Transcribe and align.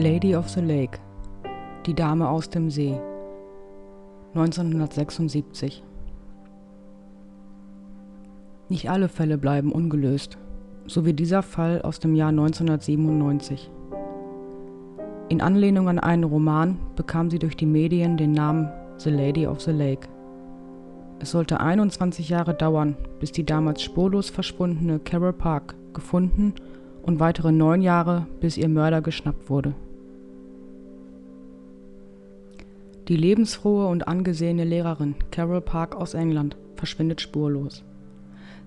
Lady 0.00 0.34
of 0.34 0.48
the 0.48 0.62
Lake 0.62 0.98
Die 1.84 1.92
Dame 1.92 2.26
aus 2.26 2.48
dem 2.48 2.70
See 2.70 2.98
1976 4.34 5.84
Nicht 8.70 8.88
alle 8.88 9.08
Fälle 9.10 9.36
bleiben 9.36 9.70
ungelöst, 9.72 10.38
so 10.86 11.04
wie 11.04 11.12
dieser 11.12 11.42
Fall 11.42 11.82
aus 11.82 12.00
dem 12.00 12.14
Jahr 12.14 12.30
1997. 12.30 13.70
In 15.28 15.42
Anlehnung 15.42 15.90
an 15.90 15.98
einen 15.98 16.24
Roman 16.24 16.78
bekam 16.96 17.28
sie 17.28 17.38
durch 17.38 17.58
die 17.58 17.66
Medien 17.66 18.16
den 18.16 18.32
Namen 18.32 18.70
The 18.96 19.10
Lady 19.10 19.46
of 19.46 19.60
the 19.60 19.72
Lake. 19.72 20.08
Es 21.18 21.32
sollte 21.32 21.60
21 21.60 22.30
Jahre 22.30 22.54
dauern, 22.54 22.96
bis 23.18 23.32
die 23.32 23.44
damals 23.44 23.82
spurlos 23.82 24.30
verschwundene 24.30 24.98
Carol 24.98 25.34
Park 25.34 25.74
gefunden 25.92 26.54
und 27.02 27.20
weitere 27.20 27.52
neun 27.52 27.82
Jahre, 27.82 28.26
bis 28.40 28.56
ihr 28.56 28.70
Mörder 28.70 29.02
geschnappt 29.02 29.50
wurde. 29.50 29.74
Die 33.10 33.16
lebensfrohe 33.16 33.88
und 33.88 34.06
angesehene 34.06 34.62
Lehrerin 34.62 35.16
Carol 35.32 35.60
Park 35.60 35.96
aus 35.96 36.14
England 36.14 36.56
verschwindet 36.76 37.20
spurlos. 37.20 37.82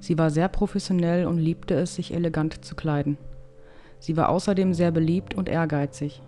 Sie 0.02 0.18
war 0.18 0.32
sehr 0.32 0.50
professionell 0.50 1.28
und 1.28 1.38
liebte 1.38 1.76
es, 1.76 1.96
sich 1.96 2.14
elegant 2.14 2.66
zu 2.66 2.76
kleiden. 2.76 3.18
Sie 4.00 4.18
war 4.18 4.28
außerdem 4.28 4.74
sehr 4.74 4.92
beliebt 4.92 5.34
und 5.34 5.48
ehrgeizig. 5.48 6.22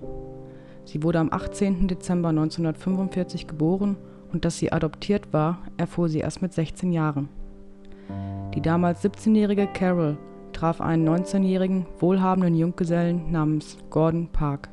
Sie 0.86 1.04
wurde 1.04 1.20
am 1.20 1.28
18. 1.30 1.90
Dezember 1.90 2.30
1945 2.30 3.48
geboren 3.48 3.98
und 4.32 4.46
dass 4.46 4.60
sie 4.60 4.72
adoptiert 4.72 5.34
war, 5.34 5.64
erfuhr 5.76 6.08
sie 6.08 6.20
erst 6.20 6.42
mit 6.42 6.54
16 6.54 6.94
Jahren. 6.94 7.28
Die 8.54 8.62
damals 8.62 9.04
17-jährige 9.04 9.68
Carol 9.68 10.18
traf 10.54 10.80
einen 10.80 11.06
19-jährigen, 11.06 11.86
wohlhabenden 12.00 12.56
Junggesellen 12.56 13.30
namens 13.30 13.78
Gordon 13.90 14.30
Park. 14.32 14.70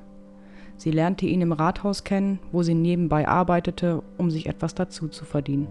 Sie 0.77 0.91
lernte 0.91 1.27
ihn 1.27 1.41
im 1.41 1.53
Rathaus 1.53 2.05
kennen, 2.05 2.39
wo 2.51 2.63
sie 2.63 2.75
nebenbei 2.75 3.29
arbeitete, 3.29 4.03
um 4.19 4.31
sich 4.31 4.47
etwas 4.47 4.75
dazu 4.75 5.09
zu 5.09 5.25
verdienen. 5.25 5.69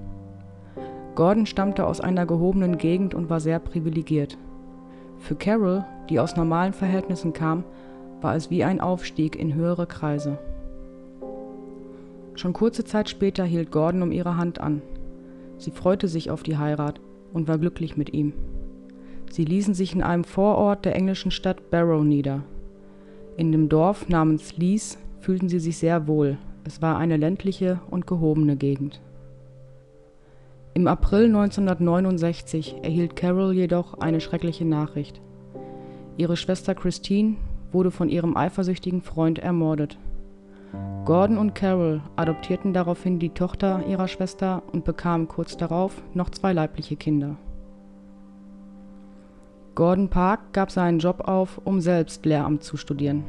Gordon 1.15 1.45
stammte 1.45 1.85
aus 1.85 1.99
einer 1.99 2.25
gehobenen 2.25 2.77
Gegend 2.77 3.13
und 3.13 3.29
war 3.29 3.39
sehr 3.39 3.59
privilegiert. 3.59 4.37
Für 5.17 5.35
Carol, 5.35 5.85
die 6.09 6.19
aus 6.19 6.35
normalen 6.35 6.73
Verhältnissen 6.73 7.33
kam, 7.33 7.63
war 8.21 8.35
es 8.35 8.49
wie 8.49 8.63
ein 8.63 8.79
Aufstieg 8.79 9.35
in 9.35 9.53
höhere 9.53 9.87
Kreise. 9.87 10.37
Schon 12.35 12.53
kurze 12.53 12.85
Zeit 12.85 13.09
später 13.09 13.43
hielt 13.43 13.71
Gordon 13.71 14.01
um 14.03 14.11
ihre 14.11 14.37
Hand 14.37 14.59
an. 14.59 14.81
Sie 15.57 15.71
freute 15.71 16.07
sich 16.07 16.31
auf 16.31 16.43
die 16.43 16.57
Heirat 16.57 17.01
und 17.33 17.47
war 17.47 17.57
glücklich 17.57 17.97
mit 17.97 18.13
ihm. 18.13 18.33
Sie 19.29 19.45
ließen 19.45 19.73
sich 19.73 19.93
in 19.93 20.01
einem 20.01 20.23
Vorort 20.23 20.85
der 20.85 20.95
englischen 20.95 21.31
Stadt 21.31 21.69
Barrow 21.69 22.03
nieder. 22.03 22.43
In 23.37 23.51
dem 23.51 23.69
Dorf 23.69 24.09
namens 24.09 24.57
Lies 24.57 24.97
fühlten 25.19 25.49
sie 25.49 25.59
sich 25.59 25.77
sehr 25.77 26.07
wohl, 26.07 26.37
es 26.63 26.81
war 26.81 26.97
eine 26.97 27.17
ländliche 27.17 27.79
und 27.89 28.05
gehobene 28.05 28.55
Gegend. 28.55 29.01
Im 30.73 30.87
April 30.87 31.25
1969 31.25 32.75
erhielt 32.83 33.15
Carol 33.15 33.53
jedoch 33.53 33.99
eine 33.99 34.21
schreckliche 34.21 34.65
Nachricht. 34.65 35.21
Ihre 36.17 36.37
Schwester 36.37 36.75
Christine 36.75 37.35
wurde 37.71 37.91
von 37.91 38.09
ihrem 38.09 38.37
eifersüchtigen 38.37 39.01
Freund 39.01 39.39
ermordet. 39.39 39.97
Gordon 41.05 41.37
und 41.37 41.55
Carol 41.55 42.01
adoptierten 42.15 42.73
daraufhin 42.73 43.19
die 43.19 43.29
Tochter 43.31 43.83
ihrer 43.87 44.07
Schwester 44.07 44.63
und 44.71 44.85
bekamen 44.85 45.27
kurz 45.27 45.57
darauf 45.57 46.01
noch 46.13 46.29
zwei 46.29 46.53
leibliche 46.53 46.95
Kinder. 46.95 47.37
Gordon 49.73 50.09
Park 50.09 50.51
gab 50.51 50.69
seinen 50.69 50.99
Job 50.99 51.21
auf, 51.21 51.61
um 51.63 51.79
selbst 51.79 52.25
Lehramt 52.25 52.61
zu 52.61 52.75
studieren. 52.75 53.23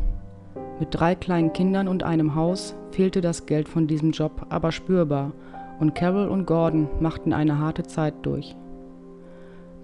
Mit 0.80 0.88
drei 0.90 1.14
kleinen 1.14 1.52
Kindern 1.52 1.86
und 1.86 2.02
einem 2.02 2.34
Haus 2.34 2.74
fehlte 2.90 3.20
das 3.20 3.46
Geld 3.46 3.68
von 3.68 3.86
diesem 3.86 4.10
Job 4.10 4.46
aber 4.48 4.72
spürbar 4.72 5.32
und 5.78 5.94
Carol 5.94 6.26
und 6.26 6.46
Gordon 6.46 6.88
machten 6.98 7.32
eine 7.32 7.58
harte 7.60 7.84
Zeit 7.84 8.14
durch. 8.22 8.56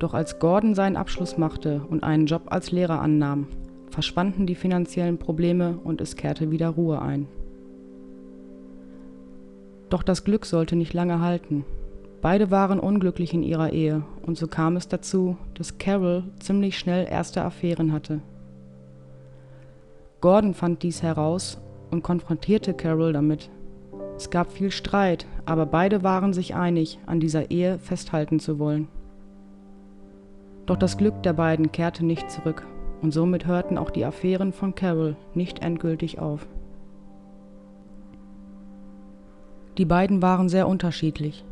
Doch 0.01 0.15
als 0.15 0.41
Gordon 0.41 0.75
seinen 0.75 0.97
Abschluss 0.97 1.39
machte 1.39 1.83
und 1.89 2.03
einen 2.03 2.27
Job 2.27 2.43
als 2.47 2.73
Lehrer 2.73 3.01
annahm, 3.01 3.47
verschwanden 3.91 4.47
die 4.47 4.57
finanziellen 4.57 5.19
Probleme 5.19 5.79
und 5.85 6.01
es 6.01 6.17
kehrte 6.17 6.51
wieder 6.51 6.71
Ruhe 6.71 7.01
ein. 7.01 7.29
Doch 9.91 10.03
das 10.03 10.25
Glück 10.25 10.45
sollte 10.45 10.75
nicht 10.75 10.93
lange 10.93 11.21
halten. 11.21 11.65
Beide 12.21 12.51
waren 12.51 12.81
unglücklich 12.81 13.33
in 13.33 13.45
ihrer 13.45 13.73
Ehe 13.73 14.03
und 14.29 14.37
so 14.37 14.47
kam 14.47 14.77
es 14.77 14.87
dazu, 14.87 15.39
dass 15.55 15.79
Carol 15.79 16.23
ziemlich 16.39 16.79
schnell 16.79 17.09
erste 17.11 17.43
Affären 17.43 17.93
hatte. 17.93 18.21
Gordon 20.21 20.53
fand 20.53 20.83
dies 20.83 21.03
heraus 21.03 21.59
und 21.91 22.03
konfrontierte 22.03 22.75
Carol 22.75 23.15
damit. 23.15 23.49
Es 24.19 24.29
gab 24.29 24.53
viel 24.53 24.71
Streit, 24.71 25.27
aber 25.47 25.65
beide 25.65 26.03
waren 26.03 26.35
sich 26.35 26.55
einig, 26.55 26.99
an 27.07 27.21
dieser 27.21 27.51
Ehe 27.51 27.79
festhalten 27.79 28.39
zu 28.39 28.59
wollen. 28.59 28.89
Doch 30.67 30.77
das 30.77 30.99
Glück 30.99 31.23
der 31.23 31.33
beiden 31.33 31.73
kehrte 31.73 32.05
nicht 32.05 32.31
zurück 32.31 32.67
und 33.01 33.13
somit 33.13 33.47
hörten 33.47 33.79
auch 33.79 33.91
die 33.91 34.05
Affären 34.05 34.53
von 34.53 34.75
Carol 34.75 35.17
nicht 35.33 35.61
endgültig 35.61 36.19
auf. 36.19 36.47
Die 39.79 39.87
beiden 39.87 40.21
waren 40.21 40.51
sehr 40.51 40.69
unterschiedlich. 40.69 41.47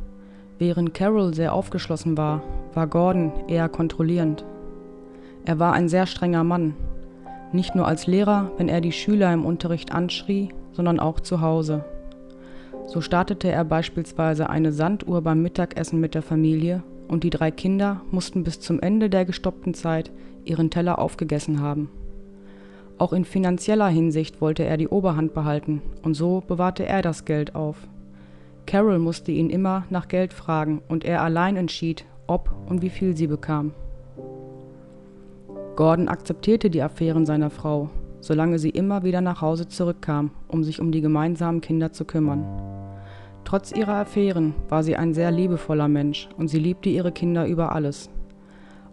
Während 0.58 0.94
Carol 0.94 1.34
sehr 1.34 1.52
aufgeschlossen 1.52 2.16
war, 2.16 2.42
war 2.72 2.86
Gordon 2.86 3.32
eher 3.46 3.68
kontrollierend. 3.68 4.44
Er 5.44 5.58
war 5.58 5.74
ein 5.74 5.88
sehr 5.88 6.06
strenger 6.06 6.44
Mann, 6.44 6.74
nicht 7.52 7.74
nur 7.74 7.86
als 7.86 8.06
Lehrer, 8.06 8.50
wenn 8.56 8.68
er 8.68 8.80
die 8.80 8.92
Schüler 8.92 9.32
im 9.32 9.44
Unterricht 9.44 9.92
anschrie, 9.92 10.48
sondern 10.72 10.98
auch 10.98 11.20
zu 11.20 11.40
Hause. 11.40 11.84
So 12.86 13.00
startete 13.00 13.50
er 13.50 13.64
beispielsweise 13.64 14.48
eine 14.48 14.72
Sanduhr 14.72 15.22
beim 15.22 15.42
Mittagessen 15.42 16.00
mit 16.00 16.14
der 16.14 16.22
Familie 16.22 16.82
und 17.08 17.24
die 17.24 17.30
drei 17.30 17.50
Kinder 17.50 18.00
mussten 18.10 18.44
bis 18.44 18.60
zum 18.60 18.80
Ende 18.80 19.10
der 19.10 19.24
gestoppten 19.24 19.74
Zeit 19.74 20.10
ihren 20.44 20.70
Teller 20.70 20.98
aufgegessen 20.98 21.60
haben. 21.60 21.90
Auch 22.98 23.12
in 23.12 23.24
finanzieller 23.24 23.88
Hinsicht 23.88 24.40
wollte 24.40 24.64
er 24.64 24.76
die 24.76 24.88
Oberhand 24.88 25.34
behalten 25.34 25.82
und 26.02 26.14
so 26.14 26.42
bewahrte 26.46 26.86
er 26.86 27.02
das 27.02 27.24
Geld 27.24 27.54
auf. 27.54 27.76
Carol 28.66 28.98
musste 28.98 29.32
ihn 29.32 29.48
immer 29.48 29.84
nach 29.90 30.08
Geld 30.08 30.32
fragen 30.32 30.82
und 30.88 31.04
er 31.04 31.22
allein 31.22 31.56
entschied, 31.56 32.04
ob 32.26 32.50
und 32.68 32.82
wie 32.82 32.90
viel 32.90 33.16
sie 33.16 33.28
bekam. 33.28 33.72
Gordon 35.76 36.08
akzeptierte 36.08 36.70
die 36.70 36.82
Affären 36.82 37.26
seiner 37.26 37.50
Frau, 37.50 37.90
solange 38.20 38.58
sie 38.58 38.70
immer 38.70 39.04
wieder 39.04 39.20
nach 39.20 39.40
Hause 39.40 39.68
zurückkam, 39.68 40.30
um 40.48 40.64
sich 40.64 40.80
um 40.80 40.90
die 40.90 41.00
gemeinsamen 41.00 41.60
Kinder 41.60 41.92
zu 41.92 42.04
kümmern. 42.04 42.44
Trotz 43.44 43.70
ihrer 43.70 43.94
Affären 43.94 44.54
war 44.68 44.82
sie 44.82 44.96
ein 44.96 45.14
sehr 45.14 45.30
liebevoller 45.30 45.86
Mensch 45.86 46.28
und 46.36 46.48
sie 46.48 46.58
liebte 46.58 46.88
ihre 46.88 47.12
Kinder 47.12 47.46
über 47.46 47.72
alles. 47.72 48.10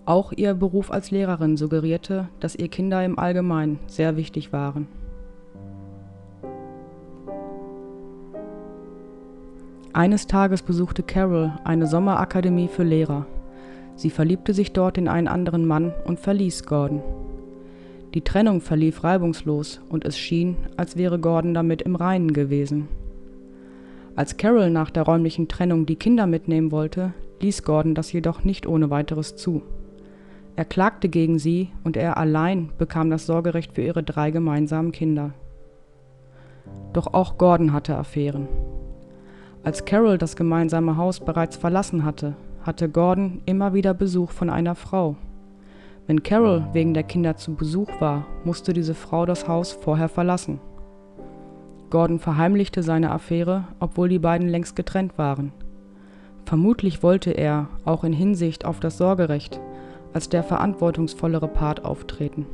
Auch 0.05 0.34
ihr 0.34 0.53
Beruf 0.53 0.91
als 0.91 1.09
Lehrerin 1.09 1.57
suggerierte, 1.57 2.28
dass 2.40 2.55
ihr 2.55 2.67
Kinder 2.67 3.03
im 3.03 3.17
Allgemeinen 3.17 3.79
sehr 3.88 4.17
wichtig 4.17 4.53
waren. 4.53 4.88
Eines 9.95 10.25
Tages 10.25 10.63
besuchte 10.63 11.03
Carol 11.03 11.53
eine 11.63 11.85
Sommerakademie 11.85 12.67
für 12.67 12.81
Lehrer. 12.81 13.27
Sie 13.95 14.09
verliebte 14.09 14.55
sich 14.55 14.71
dort 14.73 14.97
in 14.97 15.07
einen 15.07 15.27
anderen 15.27 15.67
Mann 15.67 15.93
und 16.05 16.19
verließ 16.19 16.65
Gordon. 16.65 17.03
Die 18.15 18.21
Trennung 18.21 18.59
verlief 18.59 19.03
reibungslos 19.03 19.81
und 19.89 20.03
es 20.03 20.17
schien, 20.17 20.57
als 20.77 20.97
wäre 20.97 21.19
Gordon 21.19 21.53
damit 21.53 21.83
im 21.83 21.95
Reinen 21.95 22.33
gewesen. 22.33 22.87
Als 24.15 24.37
Carol 24.37 24.71
nach 24.71 24.89
der 24.89 25.03
räumlichen 25.03 25.47
Trennung 25.47 25.85
die 25.85 25.95
Kinder 25.95 26.25
mitnehmen 26.25 26.71
wollte, 26.71 27.13
ließ 27.41 27.61
Gordon 27.61 27.93
das 27.93 28.11
jedoch 28.11 28.43
nicht 28.43 28.66
ohne 28.66 28.89
weiteres 28.89 29.35
zu. 29.35 29.61
Er 30.55 30.66
klagte 30.66 31.07
gegen 31.07 31.37
sie 31.37 31.69
und 31.84 31.97
er 31.97 32.17
allein 32.17 32.72
bekam 32.79 33.11
das 33.11 33.28
Sorgerecht 33.28 33.73
für 33.73 33.84
ihre 33.84 34.01
drei 34.01 34.31
gemeinsamen 34.31 34.91
Kinder. 34.91 35.35
Doch 36.93 37.13
auch 37.13 37.37
Gordon 37.37 37.73
hatte 37.73 37.96
Affären. 37.96 38.47
Als 39.65 39.85
Carol 39.85 40.17
das 40.17 40.35
gemeinsame 40.35 40.97
Haus 40.97 41.21
bereits 41.21 41.55
verlassen 41.55 42.03
hatte, 42.03 42.35
hatte 42.63 42.89
Gordon 42.89 43.41
immer 43.45 43.73
wieder 43.73 43.93
Besuch 43.93 44.31
von 44.31 44.49
einer 44.49 44.75
Frau. 44.75 45.15
Wenn 46.05 46.21
Carol 46.21 46.67
wegen 46.73 46.93
der 46.93 47.03
Kinder 47.03 47.37
zu 47.37 47.55
Besuch 47.55 47.89
war, 48.01 48.25
musste 48.43 48.73
diese 48.73 48.93
Frau 48.93 49.25
das 49.25 49.47
Haus 49.47 49.71
vorher 49.71 50.09
verlassen. 50.09 50.59
Gordon 51.89 52.19
verheimlichte 52.19 52.83
seine 52.83 53.11
Affäre, 53.11 53.63
obwohl 53.79 54.09
die 54.09 54.19
beiden 54.19 54.49
längst 54.49 54.75
getrennt 54.75 55.17
waren. 55.17 55.53
Vermutlich 56.43 57.01
wollte 57.01 57.31
er, 57.31 57.69
auch 57.85 58.03
in 58.03 58.11
Hinsicht 58.11 58.65
auf 58.65 58.81
das 58.81 58.97
Sorgerecht, 58.97 59.61
als 60.11 60.27
der 60.27 60.43
verantwortungsvollere 60.43 61.47
Part 61.47 61.85
auftreten. 61.85 62.45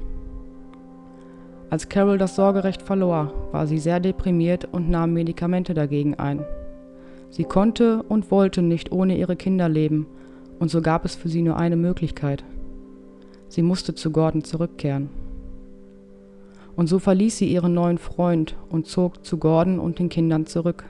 Als 1.71 1.89
Carol 1.89 2.19
das 2.19 2.35
Sorgerecht 2.35 2.83
verlor, 2.83 3.33
war 3.51 3.65
sie 3.65 3.79
sehr 3.79 3.99
deprimiert 3.99 4.67
und 4.71 4.91
nahm 4.91 5.13
Medikamente 5.13 5.73
dagegen 5.73 6.13
ein. 6.13 6.45
Sie 7.29 7.43
konnte 7.43 8.03
und 8.03 8.31
wollte 8.31 8.61
nicht 8.61 8.91
ohne 8.91 9.17
ihre 9.17 9.35
Kinder 9.35 9.69
leben 9.69 10.07
Und 10.59 10.69
so 10.69 10.81
gab 10.81 11.05
es 11.05 11.15
für 11.15 11.29
sie 11.29 11.41
nur 11.41 11.57
eine 11.57 11.77
Möglichkeit. 11.77 12.43
Sie 13.47 13.61
musste 13.61 13.95
zu 13.95 14.11
Gordon 14.11 14.43
zurückkehren. 14.43 15.09
Und 16.75 16.87
so 16.87 16.99
verließ 16.99 17.37
sie 17.37 17.51
ihren 17.51 17.73
neuen 17.73 17.97
Freund 17.97 18.55
und 18.69 18.87
zog 18.87 19.25
zu 19.25 19.37
Gordon 19.37 19.79
und 19.79 19.99
den 19.99 20.09
Kindern 20.09 20.45
zurück. 20.45 20.83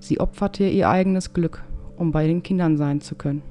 Sie 0.00 0.20
opferte 0.20 0.66
ihr 0.66 0.88
eigenes 0.88 1.32
Glück, 1.32 1.62
um 1.96 2.12
bei 2.12 2.26
den 2.26 2.42
Kindern 2.42 2.76
sein 2.76 3.00
zu 3.00 3.14
können. 3.14 3.42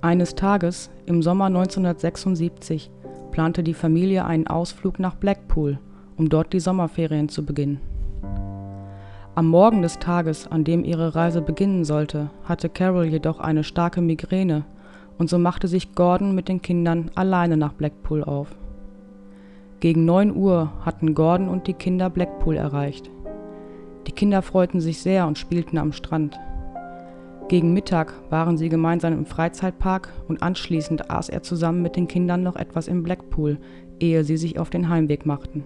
Eines 0.00 0.34
Tages 0.34 0.90
im 1.06 1.22
Sommer 1.22 1.46
1976 1.46 2.90
plante 3.32 3.62
die 3.62 3.74
Familie 3.74 4.24
einen 4.24 4.46
Ausflug 4.46 4.98
nach 4.98 5.16
Blackpool, 5.16 5.78
um 6.16 6.28
dort 6.28 6.52
die 6.52 6.60
Sommerferien 6.60 7.28
zu 7.28 7.44
beginnen. 7.44 7.80
Am 9.38 9.46
Morgen 9.46 9.82
des 9.82 10.00
Tages, 10.00 10.48
an 10.50 10.64
dem 10.64 10.82
ihre 10.82 11.14
Reise 11.14 11.40
beginnen 11.40 11.84
sollte, 11.84 12.28
hatte 12.42 12.68
Carol 12.68 13.04
jedoch 13.04 13.38
eine 13.38 13.62
starke 13.62 14.00
Migräne 14.00 14.64
und 15.16 15.30
so 15.30 15.38
machte 15.38 15.68
sich 15.68 15.94
Gordon 15.94 16.34
mit 16.34 16.48
den 16.48 16.60
Kindern 16.60 17.12
alleine 17.14 17.56
nach 17.56 17.72
Blackpool 17.72 18.24
auf. 18.24 18.48
Gegen 19.78 20.04
9 20.04 20.34
Uhr 20.34 20.72
hatten 20.84 21.14
Gordon 21.14 21.48
und 21.48 21.68
die 21.68 21.74
Kinder 21.74 22.10
Blackpool 22.10 22.56
erreicht. 22.56 23.12
Die 24.08 24.12
Kinder 24.12 24.42
freuten 24.42 24.80
sich 24.80 24.98
sehr 24.98 25.28
und 25.28 25.38
spielten 25.38 25.78
am 25.78 25.92
Strand. 25.92 26.36
Gegen 27.46 27.72
Mittag 27.72 28.14
waren 28.30 28.58
sie 28.58 28.68
gemeinsam 28.68 29.12
im 29.12 29.24
Freizeitpark 29.24 30.12
und 30.26 30.42
anschließend 30.42 31.12
aß 31.12 31.28
er 31.28 31.44
zusammen 31.44 31.80
mit 31.80 31.94
den 31.94 32.08
Kindern 32.08 32.42
noch 32.42 32.56
etwas 32.56 32.88
im 32.88 33.04
Blackpool, 33.04 33.58
ehe 34.00 34.24
sie 34.24 34.36
sich 34.36 34.58
auf 34.58 34.68
den 34.68 34.88
Heimweg 34.88 35.26
machten. 35.26 35.62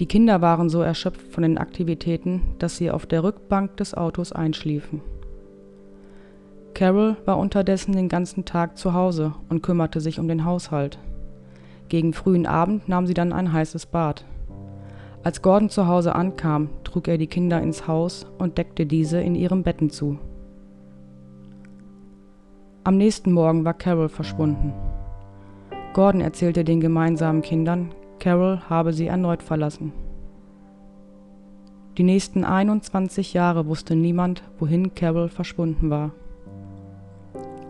Die 0.00 0.06
Kinder 0.06 0.40
waren 0.40 0.70
so 0.70 0.80
erschöpft 0.80 1.30
von 1.30 1.42
den 1.42 1.58
Aktivitäten, 1.58 2.40
dass 2.58 2.78
sie 2.78 2.90
auf 2.90 3.04
der 3.04 3.22
Rückbank 3.22 3.76
des 3.76 3.92
Autos 3.92 4.32
einschliefen. 4.32 5.02
Carol 6.72 7.18
war 7.26 7.36
unterdessen 7.36 7.92
den 7.92 8.08
ganzen 8.08 8.46
Tag 8.46 8.78
zu 8.78 8.94
Hause 8.94 9.34
und 9.50 9.62
kümmerte 9.62 10.00
sich 10.00 10.18
um 10.18 10.26
den 10.26 10.46
Haushalt. 10.46 10.98
Gegen 11.90 12.14
frühen 12.14 12.46
Abend 12.46 12.88
nahm 12.88 13.06
sie 13.06 13.12
dann 13.12 13.34
ein 13.34 13.52
heißes 13.52 13.84
Bad. 13.86 14.24
Als 15.22 15.42
Gordon 15.42 15.68
zu 15.68 15.86
Hause 15.86 16.14
ankam, 16.14 16.70
trug 16.82 17.06
er 17.06 17.18
die 17.18 17.26
Kinder 17.26 17.60
ins 17.60 17.86
Haus 17.86 18.26
und 18.38 18.56
deckte 18.56 18.86
diese 18.86 19.20
in 19.20 19.34
ihrem 19.34 19.64
Betten 19.64 19.90
zu. 19.90 20.18
Am 22.84 22.96
nächsten 22.96 23.32
Morgen 23.32 23.66
war 23.66 23.74
Carol 23.74 24.08
verschwunden. 24.08 24.72
Gordon 25.92 26.22
erzählte 26.22 26.64
den 26.64 26.80
gemeinsamen 26.80 27.42
Kindern, 27.42 27.90
Carol 28.20 28.60
habe 28.68 28.92
sie 28.92 29.06
erneut 29.06 29.42
verlassen. 29.42 29.92
Die 31.98 32.04
nächsten 32.04 32.44
21 32.44 33.32
Jahre 33.34 33.66
wusste 33.66 33.96
niemand, 33.96 34.44
wohin 34.58 34.94
Carol 34.94 35.28
verschwunden 35.28 35.90
war. 35.90 36.12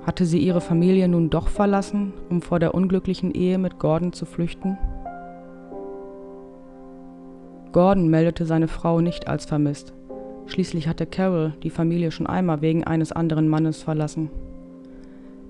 Hatte 0.05 0.26
sie 0.26 0.38
ihre 0.38 0.61
Familie 0.61 1.08
nun 1.08 1.31
doch 1.31 1.49
verlassen, 1.49 2.12
um 2.29 2.43
vor 2.43 2.58
der 2.58 2.75
unglücklichen 2.75 3.32
Ehe 3.32 3.58
mit 3.58 3.79
Gordon 3.79 4.12
zu 4.12 4.26
flüchten? 4.26 4.76
Gordon 7.73 8.08
meldete 8.08 8.44
seine 8.44 8.69
Frau 8.69 9.00
nicht 9.00 9.29
als 9.29 9.46
vermisst. 9.46 9.94
Schließlich 10.46 10.88
hatte 10.88 11.06
Carol 11.06 11.55
die 11.62 11.70
Familie 11.70 12.11
schon 12.11 12.26
einmal 12.26 12.61
wegen 12.61 12.82
eines 12.85 13.12
anderen 13.12 13.49
Mannes 13.49 13.82
verlassen. 13.82 14.31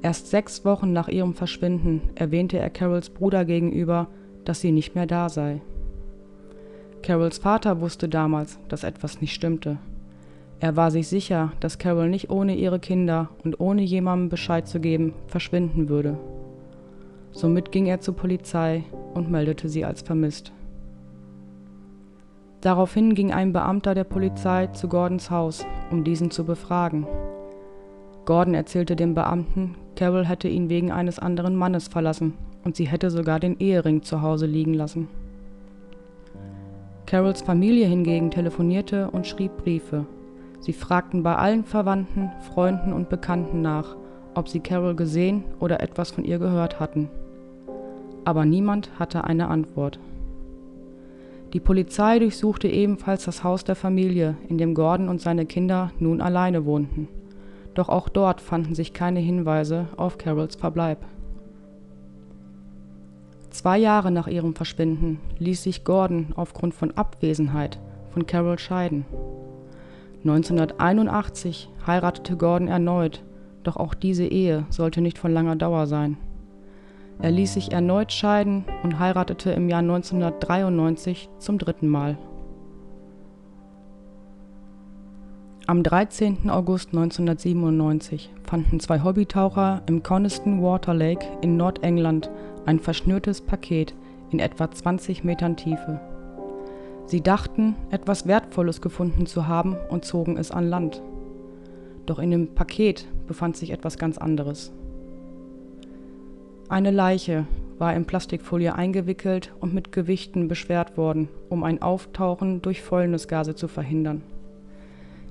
Erst 0.02 0.28
sechs 0.28 0.64
Wochen 0.64 0.92
nach 0.92 1.08
ihrem 1.08 1.34
Verschwinden 1.34 2.02
erwähnte 2.14 2.58
er 2.58 2.70
Carols 2.70 3.10
Bruder 3.10 3.44
gegenüber, 3.44 4.08
dass 4.50 4.60
sie 4.60 4.72
nicht 4.72 4.96
mehr 4.96 5.06
da 5.06 5.28
sei. 5.28 5.60
Carols 7.04 7.38
Vater 7.38 7.80
wusste 7.80 8.08
damals, 8.08 8.58
dass 8.66 8.82
etwas 8.82 9.20
nicht 9.20 9.32
stimmte. 9.32 9.78
Er 10.58 10.74
war 10.74 10.90
sich 10.90 11.06
sicher, 11.06 11.52
dass 11.60 11.78
Carol 11.78 12.08
nicht 12.08 12.30
ohne 12.30 12.56
ihre 12.56 12.80
Kinder 12.80 13.28
und 13.44 13.60
ohne 13.60 13.82
jemandem 13.82 14.28
Bescheid 14.28 14.66
zu 14.66 14.80
geben 14.80 15.14
verschwinden 15.28 15.88
würde. 15.88 16.18
Somit 17.30 17.70
ging 17.70 17.86
er 17.86 18.00
zur 18.00 18.16
Polizei 18.16 18.82
und 19.14 19.30
meldete 19.30 19.68
sie 19.68 19.84
als 19.84 20.02
vermisst. 20.02 20.50
Daraufhin 22.60 23.14
ging 23.14 23.32
ein 23.32 23.52
Beamter 23.52 23.94
der 23.94 24.02
Polizei 24.02 24.66
zu 24.66 24.88
Gordons 24.88 25.30
Haus, 25.30 25.64
um 25.92 26.02
diesen 26.02 26.32
zu 26.32 26.44
befragen. 26.44 27.06
Gordon 28.24 28.54
erzählte 28.54 28.96
dem 28.96 29.14
Beamten, 29.14 29.76
Carol 29.94 30.26
hätte 30.26 30.48
ihn 30.48 30.68
wegen 30.68 30.90
eines 30.90 31.20
anderen 31.20 31.54
Mannes 31.54 31.86
verlassen 31.86 32.34
und 32.64 32.76
sie 32.76 32.88
hätte 32.88 33.10
sogar 33.10 33.40
den 33.40 33.58
Ehering 33.58 34.02
zu 34.02 34.22
Hause 34.22 34.46
liegen 34.46 34.74
lassen. 34.74 35.08
Carols 37.06 37.42
Familie 37.42 37.86
hingegen 37.86 38.30
telefonierte 38.30 39.10
und 39.10 39.26
schrieb 39.26 39.56
Briefe. 39.56 40.06
Sie 40.60 40.72
fragten 40.72 41.22
bei 41.22 41.34
allen 41.34 41.64
Verwandten, 41.64 42.30
Freunden 42.52 42.92
und 42.92 43.08
Bekannten 43.08 43.62
nach, 43.62 43.96
ob 44.34 44.48
sie 44.48 44.60
Carol 44.60 44.94
gesehen 44.94 45.44
oder 45.58 45.80
etwas 45.80 46.10
von 46.10 46.24
ihr 46.24 46.38
gehört 46.38 46.78
hatten. 46.78 47.08
Aber 48.24 48.44
niemand 48.44 48.90
hatte 48.98 49.24
eine 49.24 49.48
Antwort. 49.48 49.98
Die 51.52 51.60
Polizei 51.60 52.20
durchsuchte 52.20 52.68
ebenfalls 52.68 53.24
das 53.24 53.42
Haus 53.42 53.64
der 53.64 53.74
Familie, 53.74 54.36
in 54.48 54.56
dem 54.56 54.74
Gordon 54.74 55.08
und 55.08 55.20
seine 55.20 55.46
Kinder 55.46 55.90
nun 55.98 56.20
alleine 56.20 56.64
wohnten. 56.64 57.08
Doch 57.74 57.88
auch 57.88 58.08
dort 58.08 58.40
fanden 58.40 58.74
sich 58.74 58.92
keine 58.92 59.18
Hinweise 59.18 59.86
auf 59.96 60.16
Carols 60.16 60.54
Verbleib. 60.54 60.98
Zwei 63.50 63.78
Jahre 63.78 64.12
nach 64.12 64.28
ihrem 64.28 64.54
Verschwinden 64.54 65.20
ließ 65.38 65.64
sich 65.64 65.84
Gordon 65.84 66.28
aufgrund 66.36 66.72
von 66.72 66.96
Abwesenheit 66.96 67.80
von 68.10 68.26
Carol 68.26 68.58
scheiden. 68.58 69.04
1981 70.24 71.68
heiratete 71.86 72.36
Gordon 72.36 72.68
erneut, 72.68 73.24
doch 73.64 73.76
auch 73.76 73.94
diese 73.94 74.26
Ehe 74.26 74.66
sollte 74.70 75.00
nicht 75.00 75.18
von 75.18 75.32
langer 75.32 75.56
Dauer 75.56 75.86
sein. 75.86 76.16
Er 77.18 77.30
ließ 77.30 77.54
sich 77.54 77.72
erneut 77.72 78.12
scheiden 78.12 78.64
und 78.82 78.98
heiratete 78.98 79.50
im 79.50 79.68
Jahr 79.68 79.80
1993 79.80 81.28
zum 81.38 81.58
dritten 81.58 81.88
Mal. 81.88 82.16
Am 85.66 85.82
13. 85.82 86.50
August 86.50 86.88
1997 86.88 88.30
fanden 88.42 88.80
zwei 88.80 89.04
Hobbytaucher 89.04 89.82
im 89.86 90.02
Coniston 90.02 90.62
Water 90.62 90.94
Lake 90.94 91.26
in 91.42 91.56
Nordengland 91.56 92.30
ein 92.66 92.80
verschnürtes 92.80 93.40
Paket 93.40 93.94
in 94.30 94.38
etwa 94.38 94.70
20 94.70 95.24
Metern 95.24 95.56
Tiefe. 95.56 96.00
Sie 97.06 97.22
dachten, 97.22 97.74
etwas 97.90 98.26
Wertvolles 98.26 98.80
gefunden 98.80 99.26
zu 99.26 99.48
haben 99.48 99.76
und 99.88 100.04
zogen 100.04 100.36
es 100.36 100.50
an 100.50 100.68
Land. 100.68 101.02
Doch 102.06 102.18
in 102.18 102.30
dem 102.30 102.54
Paket 102.54 103.06
befand 103.26 103.56
sich 103.56 103.70
etwas 103.70 103.98
ganz 103.98 104.18
anderes. 104.18 104.72
Eine 106.68 106.92
Leiche 106.92 107.46
war 107.78 107.94
in 107.94 108.04
Plastikfolie 108.04 108.74
eingewickelt 108.74 109.52
und 109.58 109.74
mit 109.74 109.90
Gewichten 109.90 110.46
beschwert 110.46 110.96
worden, 110.96 111.28
um 111.48 111.64
ein 111.64 111.82
Auftauchen 111.82 112.62
durch 112.62 112.82
Fäulnisgase 112.82 113.54
zu 113.56 113.66
verhindern. 113.66 114.22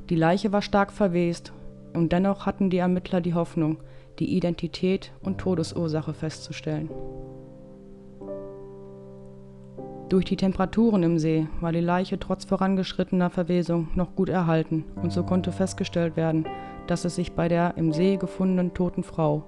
Die 0.09 0.15
Leiche 0.15 0.51
war 0.51 0.62
stark 0.62 0.91
verwest 0.91 1.53
und 1.93 2.12
dennoch 2.12 2.45
hatten 2.45 2.69
die 2.69 2.79
Ermittler 2.79 3.21
die 3.21 3.36
Hoffnung, 3.36 3.77
die 4.19 4.35
Identität 4.35 5.11
und 5.21 5.38
Todesursache 5.38 6.13
festzustellen. 6.13 6.89
Durch 10.09 10.25
die 10.25 10.38
Temperaturen 10.38 11.03
im 11.03 11.19
See 11.19 11.47
war 11.61 11.71
die 11.71 11.81
Leiche 11.81 12.19
trotz 12.19 12.43
vorangeschrittener 12.43 13.29
Verwesung 13.29 13.89
noch 13.93 14.15
gut 14.15 14.29
erhalten 14.29 14.85
und 15.01 15.13
so 15.13 15.23
konnte 15.23 15.51
festgestellt 15.51 16.17
werden, 16.17 16.47
dass 16.88 17.05
es 17.05 17.15
sich 17.15 17.33
bei 17.33 17.47
der 17.47 17.77
im 17.77 17.93
See 17.93 18.17
gefundenen 18.17 18.73
toten 18.73 19.03
Frau 19.03 19.43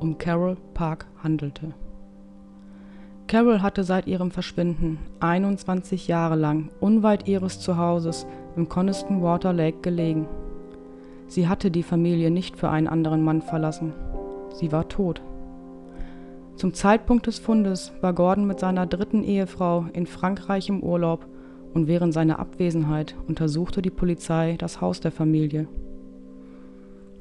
um 0.00 0.16
Carol 0.16 0.56
Park 0.72 1.06
handelte. 1.22 1.74
Carol 3.26 3.60
hatte 3.60 3.84
seit 3.84 4.06
ihrem 4.06 4.30
Verschwinden 4.30 4.98
21 5.20 6.08
Jahre 6.08 6.36
lang 6.36 6.70
unweit 6.80 7.28
ihres 7.28 7.60
Zuhauses 7.60 8.26
im 8.56 8.70
Coniston 8.70 9.22
Water 9.22 9.52
Lake 9.52 9.82
gelegen. 9.82 10.26
Sie 11.26 11.46
hatte 11.46 11.70
die 11.70 11.82
Familie 11.82 12.30
nicht 12.30 12.56
für 12.56 12.70
einen 12.70 12.88
anderen 12.88 13.22
Mann 13.22 13.42
verlassen. 13.42 13.92
Sie 14.52 14.72
war 14.72 14.88
tot. 14.88 15.22
Zum 16.56 16.74
Zeitpunkt 16.74 17.26
des 17.26 17.38
Fundes 17.38 17.92
war 18.00 18.12
Gordon 18.12 18.46
mit 18.46 18.58
seiner 18.58 18.86
dritten 18.86 19.22
Ehefrau 19.22 19.86
in 19.92 20.06
Frankreich 20.06 20.68
im 20.68 20.82
Urlaub 20.82 21.26
und 21.72 21.86
während 21.86 22.12
seiner 22.12 22.38
Abwesenheit 22.38 23.14
untersuchte 23.28 23.82
die 23.82 23.90
Polizei 23.90 24.56
das 24.58 24.80
Haus 24.80 25.00
der 25.00 25.12
Familie. 25.12 25.68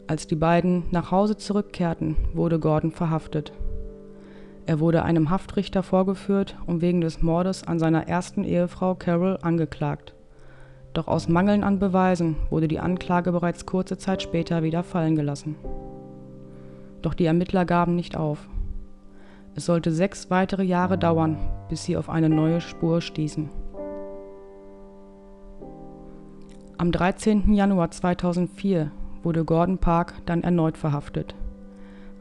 Als 0.08 0.26
die 0.26 0.36
beiden 0.36 0.84
nach 0.90 1.12
Hause 1.12 1.38
zurückkehrten, 1.38 2.16
wurde 2.34 2.60
Gordon 2.60 2.92
verhaftet. 2.92 3.52
Er 4.66 4.80
wurde 4.80 5.04
einem 5.04 5.30
Haftrichter 5.30 5.84
vorgeführt 5.84 6.58
und 6.66 6.82
wegen 6.82 7.02
des 7.02 7.22
Mordes 7.22 7.68
an 7.68 7.78
seiner 7.78 8.08
ersten 8.08 8.44
Ehefrau 8.44 8.96
Carol 8.96 9.38
angeklagt. 9.42 10.16
Doch 10.94 11.08
aus 11.08 11.30
Mangeln 11.30 11.64
an 11.64 11.78
Beweisen 11.78 12.38
wurde 12.50 12.68
die 12.68 12.80
Anklage 12.80 13.32
bereits 13.32 13.66
kurze 13.66 13.98
Zeit 13.98 14.24
später 14.24 14.64
wieder 14.64 14.84
fallen 14.84 15.16
gelassen. 15.16 15.56
Doch 17.08 17.14
die 17.14 17.24
Ermittler 17.24 17.64
gaben 17.64 17.96
nicht 17.96 18.18
auf. 18.18 18.50
Es 19.56 19.66
sollte 19.66 19.94
sechs 19.94 20.30
weitere 20.30 20.64
Jahre 20.64 20.98
dauern, 20.98 21.38
bis 21.70 21.86
sie 21.86 21.96
auf 21.96 22.10
eine 22.10 22.28
neue 22.28 22.60
Spur 22.60 23.00
stießen. 23.00 23.50
Am 26.78 26.92
13. 26.92 27.54
Januar 27.54 27.92
2004 27.92 28.92
wurde 29.24 29.46
Gordon 29.46 29.78
Park 29.78 30.16
dann 30.26 30.44
erneut 30.44 30.78
verhaftet. 30.78 31.34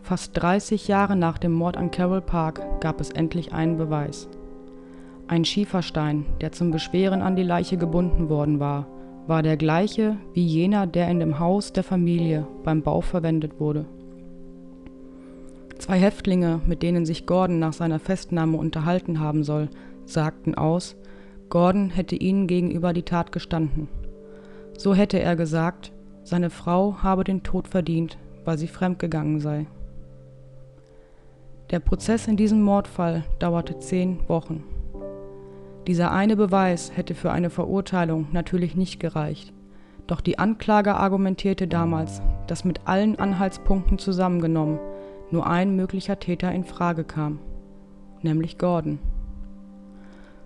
Fast 0.02 0.40
30 0.40 0.86
Jahre 0.86 1.16
nach 1.16 1.38
dem 1.38 1.52
Mord 1.52 1.76
an 1.76 1.90
Carol 1.90 2.20
Park 2.20 2.62
gab 2.80 3.00
es 3.00 3.10
endlich 3.10 3.52
einen 3.52 3.78
Beweis. 3.78 4.28
Ein 5.26 5.44
Schieferstein, 5.44 6.26
der 6.40 6.52
zum 6.52 6.70
Beschweren 6.70 7.22
an 7.22 7.34
die 7.34 7.42
Leiche 7.42 7.76
gebunden 7.76 8.28
worden 8.28 8.60
war, 8.60 8.86
war 9.26 9.42
der 9.42 9.56
gleiche 9.56 10.16
wie 10.32 10.46
jener, 10.46 10.86
der 10.86 11.08
in 11.08 11.18
dem 11.18 11.40
Haus 11.40 11.72
der 11.72 11.82
Familie 11.82 12.46
beim 12.62 12.82
Bau 12.82 13.00
verwendet 13.00 13.58
wurde. 13.58 13.84
Zwei 15.86 16.00
Häftlinge, 16.00 16.60
mit 16.66 16.82
denen 16.82 17.06
sich 17.06 17.26
Gordon 17.26 17.60
nach 17.60 17.72
seiner 17.72 18.00
Festnahme 18.00 18.56
unterhalten 18.56 19.20
haben 19.20 19.44
soll, 19.44 19.68
sagten 20.04 20.56
aus, 20.56 20.96
Gordon 21.48 21.90
hätte 21.90 22.16
ihnen 22.16 22.48
gegenüber 22.48 22.92
die 22.92 23.04
Tat 23.04 23.30
gestanden. 23.30 23.86
So 24.76 24.96
hätte 24.96 25.20
er 25.20 25.36
gesagt, 25.36 25.92
seine 26.24 26.50
Frau 26.50 27.04
habe 27.04 27.22
den 27.22 27.44
Tod 27.44 27.68
verdient, 27.68 28.18
weil 28.44 28.58
sie 28.58 28.66
fremdgegangen 28.66 29.38
sei. 29.38 29.66
Der 31.70 31.78
Prozess 31.78 32.26
in 32.26 32.36
diesem 32.36 32.62
Mordfall 32.62 33.22
dauerte 33.38 33.78
zehn 33.78 34.18
Wochen. 34.26 34.64
Dieser 35.86 36.10
eine 36.10 36.34
Beweis 36.34 36.96
hätte 36.96 37.14
für 37.14 37.30
eine 37.30 37.48
Verurteilung 37.48 38.26
natürlich 38.32 38.74
nicht 38.74 38.98
gereicht, 38.98 39.52
doch 40.08 40.20
die 40.20 40.40
Anklage 40.40 40.96
argumentierte 40.96 41.68
damals, 41.68 42.22
dass 42.48 42.64
mit 42.64 42.80
allen 42.86 43.20
Anhaltspunkten 43.20 44.00
zusammengenommen 44.00 44.80
nur 45.30 45.46
ein 45.46 45.76
möglicher 45.76 46.18
Täter 46.18 46.52
in 46.52 46.64
Frage 46.64 47.04
kam, 47.04 47.38
nämlich 48.22 48.58
Gordon. 48.58 48.98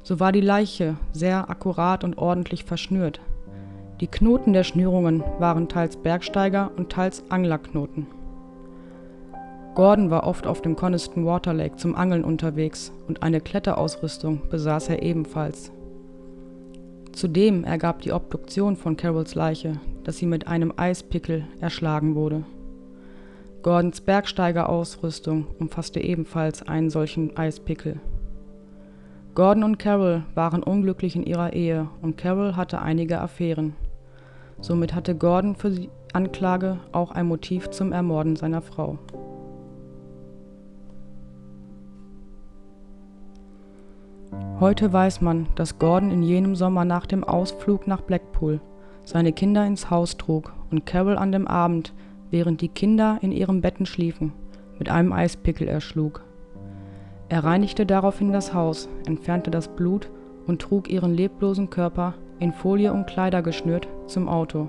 So 0.03 0.21
war 0.21 0.33
die 0.33 0.41
Leiche 0.41 0.97
sehr 1.13 1.51
akkurat 1.51 2.05
und 2.05 2.19
ordentlich 2.19 2.65
verschnürt, 2.65 3.21
die 4.01 4.07
Knoten 4.07 4.55
der 4.55 4.65
Schnürungen 4.65 5.23
waren 5.39 5.69
teils 5.69 5.99
Bergsteiger 5.99 6.71
und 6.75 6.91
teils 6.91 7.23
Anglerknoten. 7.29 8.07
Gordon 9.75 10.11
war 10.11 10.27
oft 10.27 10.47
auf 10.47 10.63
dem 10.63 10.75
Coniston 10.75 11.27
Water 11.27 11.53
Lake 11.53 11.77
zum 11.77 11.95
Angeln 11.95 12.25
unterwegs 12.25 12.93
und 13.09 13.23
eine 13.23 13.43
Kletterausrüstung 13.43 14.41
besaß 14.49 14.89
er 14.89 15.03
ebenfalls. 15.03 15.71
Zudem 17.13 17.63
ergab 17.65 18.01
die 18.01 18.13
Obduktion 18.13 18.77
von 18.77 18.97
Carols 18.97 19.35
Leiche, 19.35 19.75
dass 20.05 20.17
sie 20.17 20.27
mit 20.27 20.47
einem 20.47 20.73
Eispickel 20.77 21.45
erschlagen 21.61 22.15
wurde. 22.15 22.45
Gordons 23.63 24.01
Bergsteigerausrüstung 24.01 25.47
umfasste 25.59 26.01
ebenfalls 26.01 26.67
einen 26.67 26.89
solchen 26.89 27.37
Eispickel. 27.37 28.01
Gordon 29.35 29.65
und 29.65 29.79
Carol 29.79 30.25
waren 30.35 30.63
unglücklich 30.63 31.15
in 31.15 31.25
ihrer 31.25 31.53
Ehe 31.53 31.89
und 32.01 32.17
Carol 32.17 32.57
hatte 32.57 32.81
einige 32.81 33.21
Affären. 33.21 33.75
Somit 34.61 34.95
hatte 34.95 35.15
Gordon 35.15 35.57
für 35.57 35.71
die 35.71 35.91
Anklage 36.15 36.79
auch 36.93 37.11
ein 37.11 37.27
Motiv 37.27 37.69
zum 37.69 37.93
Ermorden 37.93 38.37
seiner 38.37 38.63
Frau. 38.63 38.99
Heute 44.59 44.93
weiß 44.93 45.21
man, 45.21 45.49
dass 45.55 45.79
Gordon 45.79 46.11
in 46.11 46.23
jenem 46.23 46.57
Sommer 46.57 46.87
nach 46.87 47.05
dem 47.05 47.25
Ausflug 47.25 47.87
nach 47.87 48.01
Blackpool 48.01 48.61
seine 49.05 49.33
Kinder 49.33 49.67
ins 49.67 49.91
Haus 49.91 50.17
trug 50.17 50.53
und 50.71 50.87
Carol 50.87 51.17
an 51.17 51.33
dem 51.33 51.47
Abend, 51.47 51.93
während 52.31 52.61
die 52.61 52.69
Kinder 52.69 53.19
in 53.23 53.33
ihren 53.33 53.61
Betten 53.61 53.87
schliefen, 53.87 54.33
mit 54.79 54.89
einem 54.91 55.13
Eispickel 55.13 55.69
erschlug. 55.69 56.25
Er 57.29 57.45
reinigte 57.45 57.87
daraufhin 57.87 58.33
das 58.33 58.55
Haus, 58.55 58.89
entfernte 59.07 59.51
das 59.51 59.69
Blut 59.69 60.11
und 60.47 60.61
trug 60.61 60.91
ihren 60.91 61.15
leblosen 61.15 61.71
Körper 61.71 62.15
in 62.39 62.53
Folie 62.53 62.93
und 62.93 63.07
Kleider 63.07 63.43
geschnürt, 63.43 63.87
zum 64.07 64.29
Auto. 64.29 64.69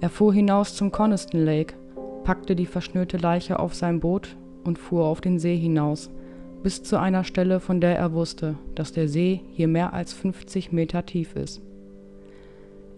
Er 0.00 0.08
fuhr 0.08 0.32
hinaus 0.32 0.74
zum 0.74 0.90
Coniston 0.90 1.44
Lake, 1.44 1.74
packte 2.24 2.56
die 2.56 2.66
verschnürte 2.66 3.16
Leiche 3.16 3.58
auf 3.58 3.74
sein 3.74 4.00
Boot 4.00 4.36
und 4.64 4.78
fuhr 4.78 5.04
auf 5.04 5.20
den 5.20 5.38
See 5.38 5.56
hinaus, 5.56 6.10
bis 6.62 6.82
zu 6.82 6.98
einer 6.98 7.24
Stelle, 7.24 7.60
von 7.60 7.80
der 7.80 7.96
er 7.96 8.12
wusste, 8.12 8.56
dass 8.74 8.92
der 8.92 9.08
See 9.08 9.40
hier 9.52 9.68
mehr 9.68 9.92
als 9.92 10.12
50 10.12 10.72
Meter 10.72 11.06
tief 11.06 11.36
ist. 11.36 11.62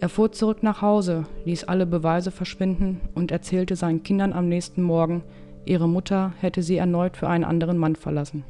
Er 0.01 0.09
fuhr 0.09 0.31
zurück 0.31 0.63
nach 0.63 0.81
Hause, 0.81 1.25
ließ 1.45 1.63
alle 1.65 1.85
Beweise 1.85 2.31
verschwinden 2.31 2.99
und 3.15 3.31
erzählte 3.31 3.75
seinen 3.75 4.03
Kindern 4.03 4.33
am 4.33 4.49
nächsten 4.49 4.81
Morgen, 4.81 5.23
ihre 5.63 5.87
Mutter 5.87 6.33
hätte 6.39 6.63
sie 6.63 6.77
erneut 6.77 7.15
für 7.15 7.29
einen 7.29 7.43
anderen 7.43 7.77
Mann 7.77 7.95
verlassen. 7.95 8.43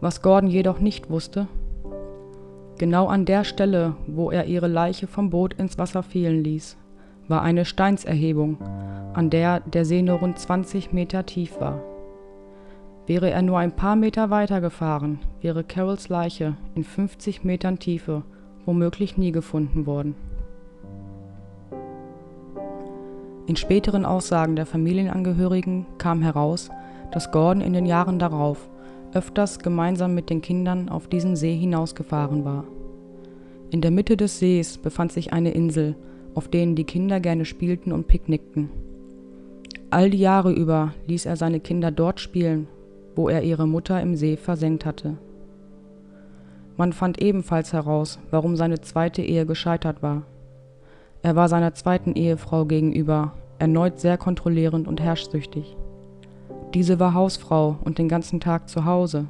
Was 0.00 0.20
Gordon 0.20 0.50
jedoch 0.50 0.80
nicht 0.80 1.10
wusste, 1.10 1.46
Genau 2.80 3.08
an 3.08 3.26
der 3.26 3.44
Stelle, 3.44 3.94
wo 4.06 4.30
er 4.30 4.46
ihre 4.46 4.66
Leiche 4.66 5.06
vom 5.06 5.28
Boot 5.28 5.52
ins 5.52 5.76
Wasser 5.76 6.02
fielen 6.02 6.42
ließ, 6.42 6.78
war 7.28 7.42
eine 7.42 7.66
Steinserhebung, 7.66 8.56
an 9.12 9.28
der 9.28 9.60
der 9.60 9.84
See 9.84 10.00
nur 10.00 10.20
rund 10.20 10.38
20 10.38 10.90
Meter 10.90 11.26
tief 11.26 11.60
war. 11.60 11.82
Wäre 13.06 13.28
er 13.28 13.42
nur 13.42 13.58
ein 13.58 13.76
paar 13.76 13.96
Meter 13.96 14.30
weiter 14.30 14.62
gefahren, 14.62 15.18
wäre 15.42 15.62
Carols 15.62 16.08
Leiche 16.08 16.56
in 16.74 16.82
50 16.82 17.44
Metern 17.44 17.78
Tiefe 17.78 18.22
womöglich 18.66 19.16
nie 19.16 19.32
gefunden 19.32 19.86
worden. 19.86 20.14
In 23.46 23.56
späteren 23.56 24.04
Aussagen 24.04 24.54
der 24.54 24.66
Familienangehörigen 24.66 25.86
kam 25.98 26.22
heraus, 26.22 26.70
dass 27.10 27.32
Gordon 27.32 27.62
in 27.62 27.72
den 27.72 27.86
Jahren 27.86 28.18
darauf 28.18 28.68
öfters 29.12 29.58
gemeinsam 29.58 30.14
mit 30.14 30.30
den 30.30 30.40
Kindern 30.40 30.88
auf 30.88 31.08
diesen 31.08 31.34
See 31.34 31.56
hinausgefahren 31.56 32.44
war. 32.44 32.64
In 33.70 33.80
der 33.80 33.90
Mitte 33.90 34.16
des 34.16 34.38
Sees 34.38 34.78
befand 34.78 35.12
sich 35.12 35.32
eine 35.32 35.50
Insel, 35.50 35.96
auf 36.34 36.48
denen 36.48 36.76
die 36.76 36.84
Kinder 36.84 37.20
gerne 37.20 37.44
spielten 37.44 37.92
und 37.92 38.06
picknickten. 38.06 38.70
All 39.90 40.10
die 40.10 40.18
Jahre 40.18 40.52
über 40.52 40.94
ließ 41.08 41.26
er 41.26 41.36
seine 41.36 41.58
Kinder 41.58 41.90
dort 41.90 42.20
spielen, 42.20 42.68
wo 43.16 43.28
er 43.28 43.42
ihre 43.42 43.66
Mutter 43.66 44.00
im 44.00 44.14
See 44.14 44.36
versenkt 44.36 44.86
hatte. 44.86 45.18
Man 46.80 46.94
fand 46.94 47.20
ebenfalls 47.20 47.74
heraus, 47.74 48.18
warum 48.30 48.56
seine 48.56 48.80
zweite 48.80 49.20
Ehe 49.20 49.44
gescheitert 49.44 50.02
war. 50.02 50.22
Er 51.20 51.36
war 51.36 51.46
seiner 51.50 51.74
zweiten 51.74 52.14
Ehefrau 52.14 52.64
gegenüber 52.64 53.34
erneut 53.58 54.00
sehr 54.00 54.16
kontrollierend 54.16 54.88
und 54.88 54.98
herrschsüchtig. 54.98 55.76
Diese 56.72 56.98
war 56.98 57.12
Hausfrau 57.12 57.76
und 57.84 57.98
den 57.98 58.08
ganzen 58.08 58.40
Tag 58.40 58.70
zu 58.70 58.86
Hause. 58.86 59.26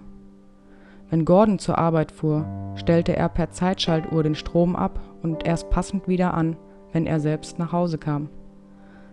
Wenn 1.11 1.25
Gordon 1.25 1.59
zur 1.59 1.76
Arbeit 1.76 2.12
fuhr, 2.12 2.47
stellte 2.76 3.16
er 3.16 3.28
per 3.28 3.50
Zeitschaltuhr 3.50 4.23
den 4.23 4.37
Strom 4.37 4.76
ab 4.76 5.00
und 5.21 5.45
erst 5.45 5.71
passend 5.71 6.07
wieder 6.07 6.35
an, 6.35 6.57
wenn 6.92 7.04
er 7.04 7.19
selbst 7.19 7.59
nach 7.59 7.73
Hause 7.73 7.99
kam. 7.99 8.28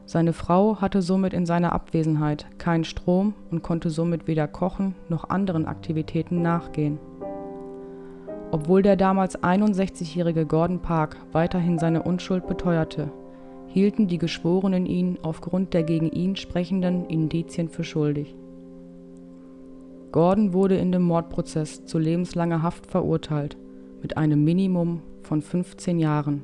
Seine 0.06 0.34
Frau 0.34 0.80
hatte 0.80 1.02
somit 1.02 1.34
in 1.34 1.48
seiner 1.48 1.74
Abwesenheit 1.74 2.46
keinen 2.60 2.84
Strom 2.84 3.34
und 3.50 3.64
konnte 3.64 3.90
somit 3.90 4.28
weder 4.28 4.48
kochen 4.48 4.94
noch 5.10 5.28
anderen 5.28 5.66
Aktivitäten 5.66 6.44
nachgehen. 6.44 7.00
Obwohl 8.52 8.82
der 8.82 8.96
damals 8.96 9.38
61-jährige 9.44 10.46
Gordon 10.46 10.80
Park 10.80 11.18
weiterhin 11.34 11.80
seine 11.80 12.04
Unschuld 12.04 12.48
beteuerte, 12.48 13.12
hielten 13.68 14.08
die 14.08 14.18
Geschworenen 14.18 14.86
ihn 14.86 15.20
aufgrund 15.22 15.74
der 15.74 15.84
gegen 15.84 16.10
ihn 16.10 16.36
sprechenden 16.36 17.06
Indizien 17.08 17.68
für 17.68 17.84
schuldig. 17.84 18.36
Gordon 20.12 20.54
wurde 20.54 20.78
in 20.78 20.92
dem 20.92 21.02
Mordprozess 21.02 21.86
zu 21.86 22.00
lebenslanger 22.00 22.62
Haft 22.62 22.88
verurteilt, 22.88 23.58
mit 24.02 24.18
einem 24.18 24.44
Minimum 24.44 25.02
von 25.24 25.42
15 25.42 26.00
Jahren. 26.00 26.44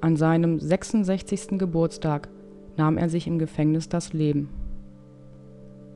An 0.00 0.16
seinem 0.16 0.58
66. 0.58 1.58
Geburtstag 1.58 2.28
nahm 2.76 2.96
er 2.96 3.08
sich 3.10 3.26
im 3.26 3.38
Gefängnis 3.38 3.88
das 3.88 4.12
Leben. 4.12 4.48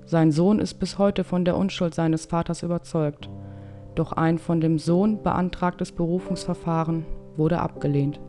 Sein 0.04 0.32
Sohn 0.32 0.58
ist 0.58 0.74
bis 0.74 0.98
heute 0.98 1.24
von 1.24 1.44
der 1.44 1.56
Unschuld 1.56 1.94
seines 1.94 2.26
Vaters 2.26 2.62
überzeugt, 2.62 3.28
doch 3.98 4.12
ein 4.12 4.38
von 4.38 4.60
dem 4.60 4.78
Sohn 4.78 5.22
beantragtes 5.22 5.92
Berufungsverfahren 5.92 7.04
wurde 7.36 7.60
abgelehnt 7.60 8.20